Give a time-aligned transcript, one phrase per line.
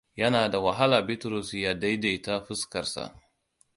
[0.15, 3.19] Yana da wahala Bitrusa ya daidaita fuskarsa.